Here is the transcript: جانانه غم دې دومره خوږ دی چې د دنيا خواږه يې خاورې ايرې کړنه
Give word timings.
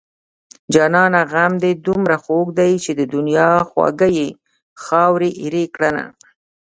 جانانه 0.73 1.21
غم 1.31 1.53
دې 1.63 1.71
دومره 1.85 2.15
خوږ 2.23 2.47
دی 2.59 2.71
چې 2.83 2.91
د 2.99 3.01
دنيا 3.13 3.51
خواږه 3.69 4.09
يې 4.17 4.29
خاورې 4.83 5.29
ايرې 5.41 5.65
کړنه 5.75 6.05